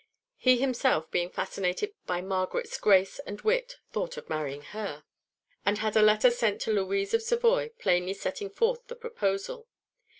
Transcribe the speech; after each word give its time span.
He 0.37 0.57
himself, 0.57 1.11
being 1.11 1.29
fascinated 1.29 1.93
by 2.07 2.21
Margaret's 2.21 2.75
grace 2.79 3.19
and 3.19 3.39
wit, 3.41 3.75
thought 3.91 4.17
of 4.17 4.27
marrying 4.31 4.63
her, 4.73 5.03
and 5.63 5.77
had 5.77 5.95
a 5.95 6.01
letter 6.01 6.31
sent 6.31 6.59
to 6.61 6.73
Louise 6.73 7.13
of 7.13 7.21
Savoy, 7.21 7.69
plainly 7.77 8.15
setting 8.15 8.49
forth 8.49 8.87
the 8.87 8.95
proposal. 8.95 9.67